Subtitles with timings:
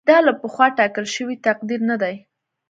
[0.09, 2.15] دا له پخوا ټاکل شوی تقدیر نه دی.